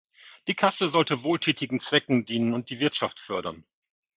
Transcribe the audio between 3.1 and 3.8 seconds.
fördern.